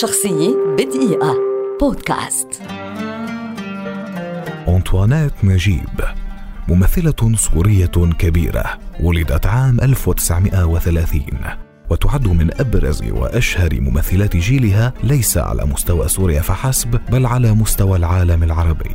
شخصية 0.00 0.56
بدقيقة. 0.78 1.36
بودكاست. 1.80 2.48
أنطوانيت 4.68 5.32
نجيب 5.44 6.00
ممثلة 6.68 7.34
سورية 7.36 8.12
كبيرة 8.18 8.64
ولدت 9.00 9.46
عام 9.46 9.80
1930 9.80 11.22
وتعد 11.90 12.28
من 12.28 12.60
أبرز 12.60 13.02
وأشهر 13.02 13.80
ممثلات 13.80 14.36
جيلها 14.36 14.92
ليس 15.04 15.38
على 15.38 15.64
مستوى 15.64 16.08
سوريا 16.08 16.40
فحسب 16.40 17.00
بل 17.10 17.26
على 17.26 17.52
مستوى 17.52 17.96
العالم 17.96 18.42
العربي. 18.42 18.90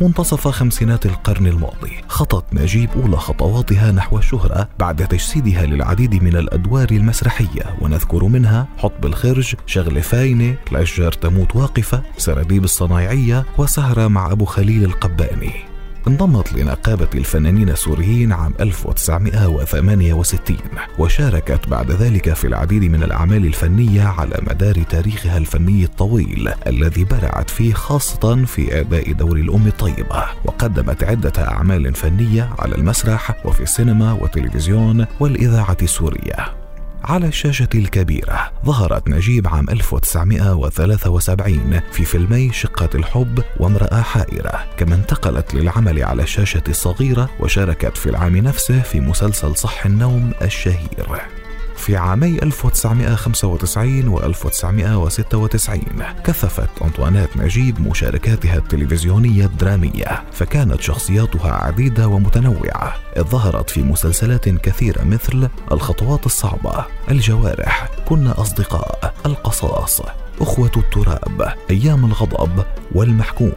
منتصف 0.00 0.48
خمسينات 0.48 1.06
القرن 1.06 1.46
الماضي. 1.46 1.92
خطت 2.08 2.44
نجيب 2.54 2.90
أولى 2.96 3.16
خطواتها 3.16 3.92
نحو 3.92 4.18
الشهرة 4.18 4.68
بعد 4.78 5.08
تجسيدها 5.08 5.66
للعديد 5.66 6.22
من 6.22 6.36
الأدوار 6.36 6.88
المسرحية 6.90 7.76
ونذكر 7.80 8.24
منها 8.24 8.66
حطب 8.78 9.06
الخرج 9.06 9.54
شغل 9.66 10.02
فاينة 10.02 10.56
الأشجار 10.72 11.12
تموت 11.12 11.56
واقفة 11.56 12.02
سراديب 12.18 12.64
الصنايعية 12.64 13.44
وسهرة 13.58 14.08
مع 14.08 14.32
أبو 14.32 14.44
خليل 14.44 14.84
القباني. 14.84 15.73
انضمت 16.08 16.52
لنقابة 16.52 17.08
الفنانين 17.14 17.68
السوريين 17.68 18.32
عام 18.32 18.54
1968 18.60 20.56
وشاركت 20.98 21.68
بعد 21.68 21.90
ذلك 21.90 22.32
في 22.32 22.46
العديد 22.46 22.84
من 22.84 23.02
الأعمال 23.02 23.46
الفنية 23.46 24.02
على 24.02 24.38
مدار 24.42 24.74
تاريخها 24.74 25.38
الفني 25.38 25.84
الطويل 25.84 26.52
الذي 26.66 27.04
برعت 27.04 27.50
فيه 27.50 27.74
خاصة 27.74 28.44
في 28.44 28.80
أداء 28.80 29.12
دور 29.12 29.36
الأم 29.36 29.66
الطيبة. 29.66 30.24
وقدمت 30.44 31.04
عدة 31.04 31.48
أعمال 31.48 31.94
فنية 31.94 32.50
على 32.58 32.74
المسرح 32.74 33.46
وفي 33.46 33.62
السينما 33.62 34.12
والتلفزيون 34.12 35.06
والإذاعة 35.20 35.76
السورية. 35.82 36.63
على 37.04 37.26
الشاشة 37.26 37.68
الكبيرة. 37.74 38.52
ظهرت 38.64 39.08
نجيب 39.08 39.48
عام 39.48 39.70
1973 39.70 41.80
في 41.92 42.04
فيلمي 42.04 42.52
شقة 42.52 42.88
الحب 42.94 43.42
وامرأة 43.60 44.02
حائرة. 44.02 44.64
كما 44.76 44.94
انتقلت 44.94 45.54
للعمل 45.54 46.04
على 46.04 46.22
الشاشة 46.22 46.62
الصغيرة 46.68 47.30
وشاركت 47.40 47.96
في 47.96 48.10
العام 48.10 48.36
نفسه 48.36 48.80
في 48.80 49.00
مسلسل 49.00 49.56
صح 49.56 49.86
النوم 49.86 50.32
الشهير. 50.42 51.43
في 51.76 51.96
عامي 51.96 52.42
1995 52.42 54.08
و 54.08 54.20
1996 54.20 55.80
كثفت 56.24 56.68
أنطوانيت 56.82 57.36
نجيب 57.36 57.88
مشاركاتها 57.88 58.56
التلفزيونية 58.56 59.44
الدرامية 59.44 60.22
فكانت 60.32 60.80
شخصياتها 60.80 61.52
عديدة 61.52 62.08
ومتنوعة. 62.08 62.96
إذ 63.16 63.22
ظهرت 63.22 63.70
في 63.70 63.82
مسلسلات 63.82 64.48
كثيرة 64.48 65.04
مثل 65.04 65.48
الخطوات 65.72 66.26
الصعبة 66.26 66.84
الجوارح 67.10 67.88
كنا 68.08 68.40
أصدقاء 68.40 69.14
القصاص 69.26 70.00
أخوة 70.40 70.70
التراب 70.76 71.54
أيام 71.70 72.04
الغضب 72.04 72.64
والمحكوم. 72.94 73.52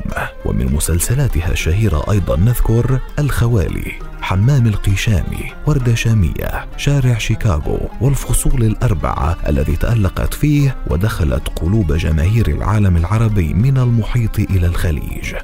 ومن 0.46 0.74
مسلسلاتها 0.74 1.52
الشهيرة 1.52 2.12
أيضا 2.12 2.36
نذكر 2.38 3.00
الخوالي. 3.20 3.92
حمام 4.28 4.68
القيشامي 4.68 5.52
وردة 5.68 5.96
شامية 5.96 6.68
شارع 6.78 7.18
شيكاغو 7.18 7.80
والفصول 8.02 8.64
الأربعة 8.64 9.38
الذي 9.48 9.76
تألقت 9.76 10.34
فيه 10.34 10.78
ودخلت 10.88 11.50
قلوب 11.60 11.94
جماهير 11.94 12.48
العالم 12.48 12.98
العربي 12.98 13.54
من 13.54 13.78
المحيط 13.78 14.40
إلى 14.40 14.68
الخليج. 14.68 15.36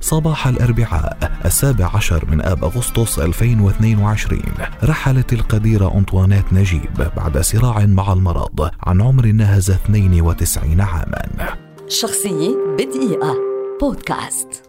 صباح 0.00 0.46
الأربعاء 0.46 1.40
السابع 1.44 1.90
عشر 1.94 2.24
من 2.30 2.40
آب 2.40 2.64
أغسطس 2.64 3.18
2022 3.18 4.40
رحلت 4.84 5.32
القديرة 5.32 5.94
أنطوانيت 5.94 6.52
نجيب 6.52 7.10
بعد 7.16 7.38
صراع 7.38 7.86
مع 7.86 8.12
المرض 8.12 8.70
عن 8.82 9.00
عمر 9.00 9.26
ناهز 9.26 9.70
92 9.70 10.80
عاما. 10.80 11.56
شخصية 11.88 12.56
بدقيقة. 12.78 13.34
بودكاست. 13.80 14.63